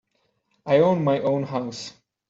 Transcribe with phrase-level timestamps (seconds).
[0.65, 1.93] I own my own house.